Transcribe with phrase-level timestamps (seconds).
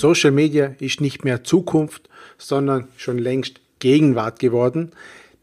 [0.00, 2.08] Social Media ist nicht mehr Zukunft,
[2.38, 4.92] sondern schon längst Gegenwart geworden,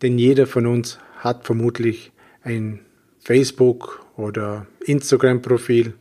[0.01, 2.11] denn jeder von uns hat vermutlich
[2.41, 2.79] ein
[3.19, 5.93] Facebook oder Instagram-Profil.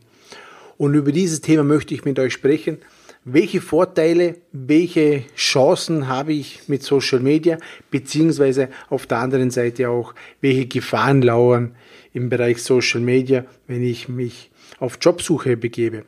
[0.77, 2.79] Und über dieses Thema möchte ich mit euch sprechen.
[3.25, 7.59] Welche Vorteile, welche Chancen habe ich mit Social Media,
[7.91, 11.75] beziehungsweise auf der anderen Seite auch, welche Gefahren lauern
[12.11, 16.05] im Bereich Social Media, wenn ich mich auf Jobsuche begebe.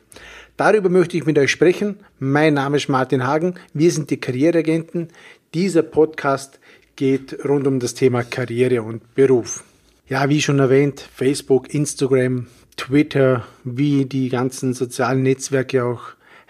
[0.60, 1.96] Darüber möchte ich mit euch sprechen.
[2.18, 3.54] Mein Name ist Martin Hagen.
[3.72, 5.08] Wir sind die Karriereagenten.
[5.54, 6.60] Dieser Podcast
[6.96, 9.64] geht rund um das Thema Karriere und Beruf.
[10.06, 16.02] Ja, wie schon erwähnt, Facebook, Instagram, Twitter, wie die ganzen sozialen Netzwerke auch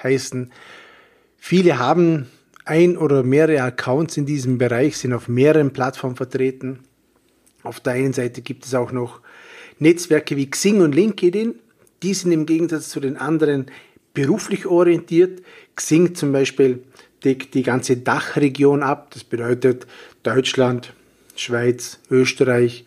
[0.02, 0.50] heißen.
[1.38, 2.26] Viele haben
[2.64, 6.80] ein oder mehrere Accounts in diesem Bereich, sind auf mehreren Plattformen vertreten.
[7.62, 9.20] Auf der einen Seite gibt es auch noch
[9.78, 11.54] Netzwerke wie Xing und LinkedIn.
[12.02, 13.66] Die sind im Gegensatz zu den anderen
[14.14, 15.42] beruflich orientiert.
[15.76, 16.82] Xing zum Beispiel
[17.24, 19.10] deckt die ganze Dachregion ab.
[19.12, 19.86] Das bedeutet
[20.22, 20.92] Deutschland,
[21.36, 22.84] Schweiz, Österreich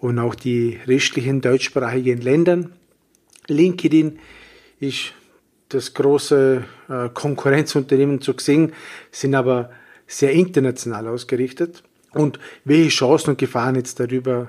[0.00, 2.72] und auch die restlichen deutschsprachigen Ländern.
[3.48, 4.18] LinkedIn
[4.80, 5.12] ist
[5.68, 8.72] das große äh, Konkurrenzunternehmen zu Xing,
[9.10, 9.70] sind aber
[10.06, 11.82] sehr international ausgerichtet.
[12.12, 14.48] Und welche Chancen und Gefahren jetzt darüber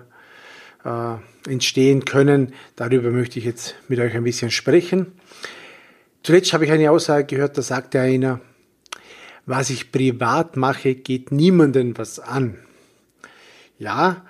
[0.83, 1.15] äh,
[1.49, 5.13] entstehen können, darüber möchte ich jetzt mit euch ein bisschen sprechen.
[6.25, 8.41] Zuletzt habe ich eine Aussage gehört, da sagte einer,
[9.45, 12.57] was ich privat mache, geht niemandem was an.
[13.77, 14.25] Ja,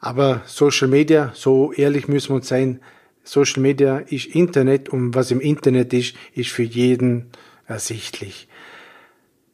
[0.00, 2.80] aber Social Media, so ehrlich müssen wir uns sein,
[3.22, 7.26] Social Media ist Internet und was im Internet ist, ist für jeden
[7.68, 8.48] ersichtlich.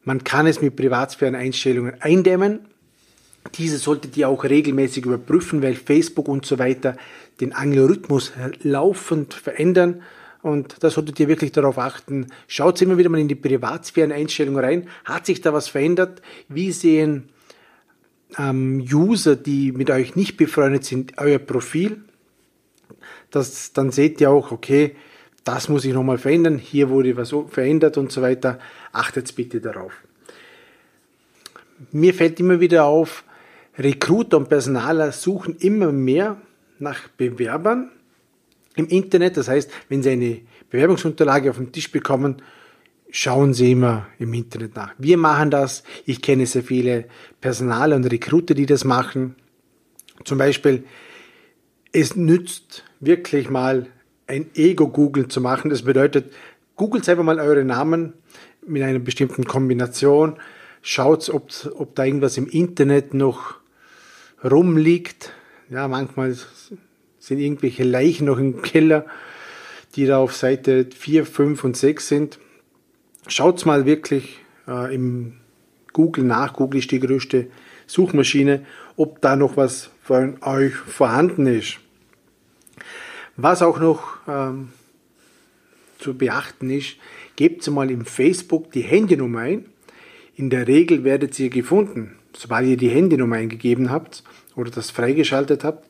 [0.03, 2.61] Man kann es mit Privatsphären-Einstellungen eindämmen.
[3.53, 6.97] Diese solltet ihr auch regelmäßig überprüfen, weil Facebook und so weiter
[7.39, 8.31] den Algorithmus
[8.63, 10.01] laufend verändern
[10.43, 12.27] und da solltet ihr wirklich darauf achten.
[12.47, 14.89] Schaut immer wieder mal in die Privatsphären-Einstellungen rein.
[15.05, 16.21] Hat sich da was verändert?
[16.49, 17.29] Wie sehen
[18.37, 22.03] ähm, User, die mit euch nicht befreundet sind, euer Profil?
[23.31, 24.97] Das, dann seht ihr auch, okay,
[25.45, 26.57] das muss ich nochmal verändern.
[26.57, 28.59] Hier wurde was verändert und so weiter.
[28.91, 29.93] Achtet bitte darauf.
[31.93, 33.23] Mir fällt immer wieder auf,
[33.77, 36.37] Recruiter und Personaler suchen immer mehr
[36.79, 37.91] nach Bewerbern
[38.75, 39.37] im Internet.
[39.37, 42.41] Das heißt, wenn Sie eine Bewerbungsunterlage auf den Tisch bekommen,
[43.11, 44.93] schauen Sie immer im Internet nach.
[44.97, 45.83] Wir machen das.
[46.05, 47.05] Ich kenne sehr viele
[47.41, 49.35] Personal- und Recruiter, die das machen.
[50.25, 50.83] Zum Beispiel,
[51.91, 53.87] es nützt wirklich mal
[54.27, 55.69] ein Ego-Googeln zu machen.
[55.69, 56.33] Das bedeutet,
[56.75, 58.13] googelt selber mal eure Namen
[58.65, 60.37] mit einer bestimmten Kombination.
[60.81, 63.55] Schaut, ob, ob da irgendwas im Internet noch
[64.43, 65.31] rumliegt.
[65.69, 66.35] Ja, manchmal
[67.23, 69.05] sind irgendwelche Leichen noch im Keller,
[69.95, 72.39] die da auf Seite 4, 5 und 6 sind.
[73.27, 75.35] Schaut mal wirklich äh, im
[75.93, 76.51] Google nach.
[76.51, 77.47] Google ist die größte
[77.87, 78.65] Suchmaschine,
[78.97, 81.77] ob da noch was von euch vorhanden ist.
[83.37, 84.73] Was auch noch ähm,
[85.99, 86.97] zu beachten ist,
[87.37, 89.65] gebt mal im Facebook die Handynummer ein.
[90.35, 94.25] In der Regel werdet ihr gefunden, sobald ihr die Handynummer eingegeben habt
[94.57, 95.87] oder das freigeschaltet habt.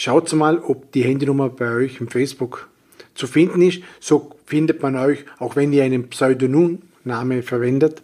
[0.00, 2.68] Schaut mal, ob die Handynummer bei euch im Facebook
[3.16, 3.82] zu finden ist.
[3.98, 8.00] So findet man euch, auch wenn ihr einen Pseudonymname verwendet.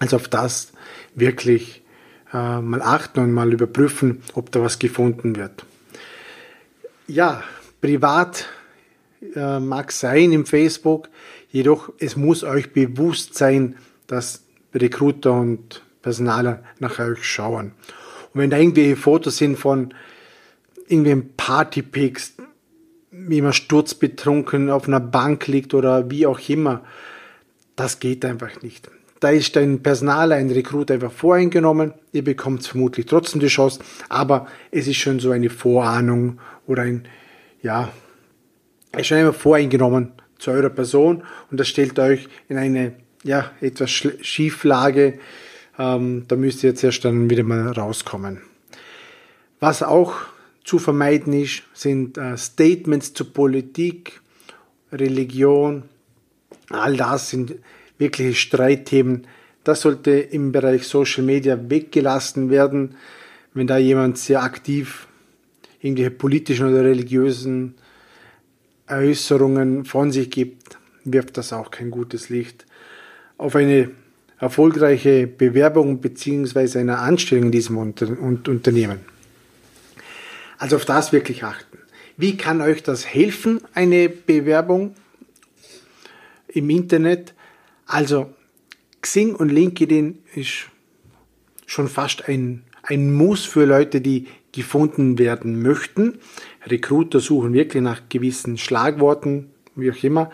[0.00, 0.72] Also auf das
[1.14, 1.84] wirklich
[2.32, 5.64] äh, mal achten und mal überprüfen, ob da was gefunden wird.
[7.06, 7.44] Ja,
[7.80, 8.46] privat
[9.36, 11.08] äh, mag sein im Facebook,
[11.52, 13.76] jedoch es muss euch bewusst sein,
[14.08, 14.42] dass
[14.74, 17.74] Recruiter und Personaler nach euch schauen.
[18.34, 19.94] Und wenn da irgendwelche Fotos sind von
[20.88, 22.34] irgendwie ein Partypics,
[23.10, 26.82] wie man sturzbetrunken auf einer Bank liegt oder wie auch immer.
[27.74, 28.90] Das geht einfach nicht.
[29.20, 31.94] Da ist ein Personal, ein Rekrut einfach voreingenommen.
[32.12, 37.08] Ihr bekommt vermutlich trotzdem die Chance, aber es ist schon so eine Vorahnung oder ein,
[37.62, 37.90] ja,
[38.96, 42.92] ist schon einmal voreingenommen zu eurer Person und das stellt euch in eine,
[43.24, 45.18] ja, etwas Schieflage.
[45.78, 48.42] Ähm, da müsst ihr jetzt erst dann wieder mal rauskommen.
[49.60, 50.14] Was auch
[50.66, 54.20] zu vermeiden ist, sind äh, Statements zur Politik,
[54.92, 55.84] Religion,
[56.68, 57.54] all das sind
[57.98, 59.26] wirkliche Streitthemen.
[59.64, 62.96] Das sollte im Bereich Social Media weggelassen werden,
[63.54, 65.06] wenn da jemand sehr aktiv
[65.80, 67.74] irgendwelche politischen oder religiösen
[68.88, 72.66] Äußerungen von sich gibt, wirft das auch kein gutes Licht
[73.38, 73.90] auf eine
[74.38, 76.80] erfolgreiche Bewerbung bzw.
[76.80, 79.15] eine Anstellung in diesem Unternehmen.
[80.58, 81.78] Also auf das wirklich achten.
[82.16, 84.94] Wie kann euch das helfen, eine Bewerbung
[86.48, 87.34] im Internet?
[87.86, 88.34] Also
[89.02, 90.68] Xing und LinkedIn ist
[91.66, 96.18] schon fast ein, ein Muss für Leute, die gefunden werden möchten.
[96.64, 100.30] Recruiter suchen wirklich nach gewissen Schlagworten, wie auch immer,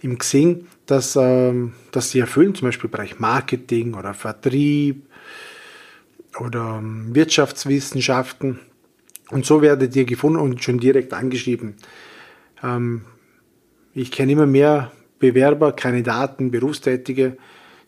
[0.00, 5.06] im Xing, dass, ähm, dass sie erfüllen, zum Beispiel im Bereich Marketing oder Vertrieb
[6.40, 8.58] oder ähm, Wirtschaftswissenschaften.
[9.32, 11.76] Und so werdet ihr gefunden und schon direkt angeschrieben.
[12.62, 13.06] Ähm,
[13.94, 17.38] ich kenne immer mehr Bewerber, Kandidaten, Berufstätige,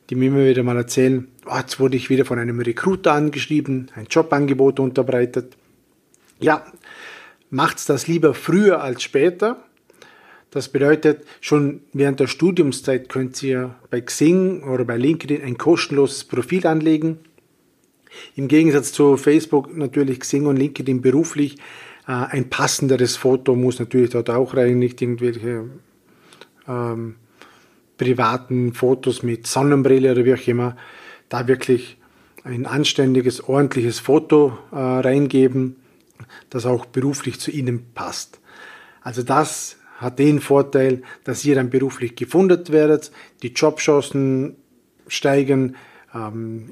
[0.09, 3.91] die mir immer wieder mal erzählen, oh, jetzt wurde ich wieder von einem Recruiter angeschrieben,
[3.95, 5.55] ein Jobangebot unterbreitet.
[6.41, 6.65] Ja,
[7.51, 9.63] macht's das lieber früher als später.
[10.51, 16.25] Das bedeutet, schon während der Studiumszeit könnt ihr bei Xing oder bei LinkedIn ein kostenloses
[16.25, 17.19] Profil anlegen.
[18.37, 21.57] Im Gegensatz zu Facebook natürlich Xing und LinkedIn beruflich
[22.07, 25.71] äh, ein passenderes Foto muss natürlich dort auch rein, nicht irgendwelche
[26.69, 27.17] ähm,
[27.97, 30.77] privaten Fotos mit Sonnenbrille oder wie auch immer.
[31.29, 31.97] Da wirklich
[32.43, 35.77] ein anständiges, ordentliches Foto äh, reingeben,
[36.51, 38.41] das auch beruflich zu Ihnen passt.
[39.01, 43.13] Also das hat den Vorteil, dass ihr dann beruflich gefunden werdet,
[43.43, 44.57] die Jobchancen
[45.07, 45.77] steigen,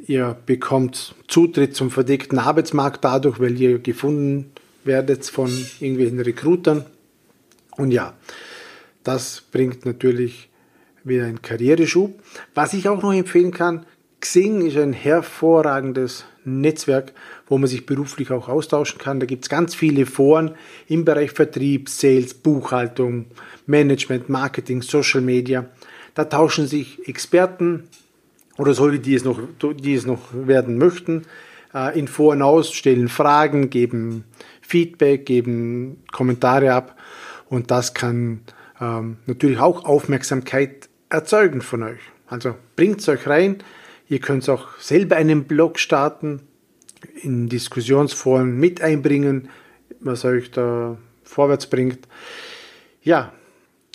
[0.07, 4.53] ihr bekommt Zutritt zum verdeckten Arbeitsmarkt dadurch, weil ihr gefunden
[4.85, 5.51] werdet von
[5.81, 6.85] irgendwelchen Recruitern.
[7.77, 8.15] Und ja,
[9.03, 10.49] das bringt natürlich
[11.05, 12.15] wieder einen Karriereschub.
[12.55, 13.85] Was ich auch noch empfehlen kann,
[14.21, 17.13] Xing ist ein hervorragendes Netzwerk,
[17.49, 19.19] wo man sich beruflich auch austauschen kann.
[19.19, 20.53] Da gibt es ganz viele Foren
[20.87, 23.27] im Bereich Vertrieb, Sales, Buchhaltung,
[23.67, 25.67] Management, Marketing, Social Media.
[26.15, 27.89] Da tauschen sich Experten
[28.59, 31.23] oder solche, die es noch, die es noch werden möchten,
[31.75, 34.25] äh, in Foren aus, stellen Fragen, geben
[34.61, 36.97] Feedback, geben Kommentare ab
[37.49, 38.43] und das kann
[38.81, 42.01] ähm, natürlich auch Aufmerksamkeit erzeugen von euch.
[42.27, 43.59] Also bringt es euch rein.
[44.09, 46.41] Ihr könnt auch selber einen Blog starten,
[47.23, 49.49] in Diskussionsforen mit einbringen,
[50.01, 52.09] was euch da vorwärts bringt.
[53.03, 53.33] Ja,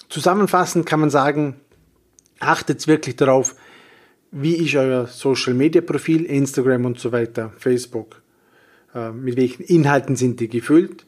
[0.09, 1.55] zusammenfassend kann man sagen,
[2.39, 3.55] achtet wirklich darauf,
[4.31, 8.21] wie ist euer Social Media Profil, Instagram und so weiter, Facebook.
[8.93, 11.05] Äh, mit welchen Inhalten sind die gefüllt?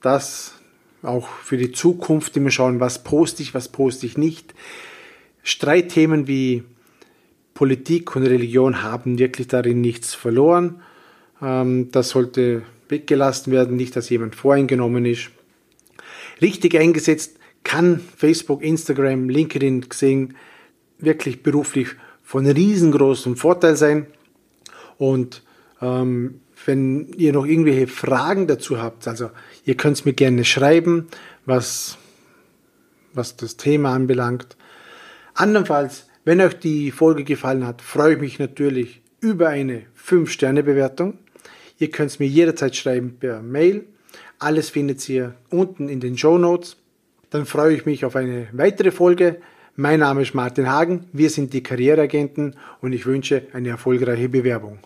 [0.00, 0.54] Das
[1.02, 4.54] auch für die Zukunft immer schauen, was poste ich, was poste ich nicht.
[5.42, 6.64] Streitthemen wie
[7.52, 10.82] Politik und Religion haben wirklich darin nichts verloren.
[11.40, 15.30] Ähm, das sollte weggelassen werden, nicht, dass jemand voreingenommen ist.
[16.42, 20.34] Richtig eingesetzt kann Facebook, Instagram, LinkedIn, Xing
[20.98, 24.06] wirklich beruflich von riesengroßem Vorteil sein.
[24.98, 25.42] Und
[25.80, 29.30] ähm, wenn ihr noch irgendwelche Fragen dazu habt, also
[29.64, 31.08] ihr könnt mir gerne schreiben,
[31.44, 31.98] was,
[33.12, 34.56] was das Thema anbelangt.
[35.34, 41.18] Andernfalls, wenn euch die Folge gefallen hat, freue ich mich natürlich über eine 5-Sterne-Bewertung.
[41.78, 43.84] Ihr könnt es mir jederzeit schreiben per Mail.
[44.38, 46.76] Alles findet ihr unten in den Show Notes.
[47.30, 49.40] Dann freue ich mich auf eine weitere Folge.
[49.76, 54.78] Mein Name ist Martin Hagen, wir sind die Karriereagenten und ich wünsche eine erfolgreiche Bewerbung.